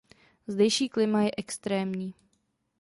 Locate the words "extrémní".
1.37-2.13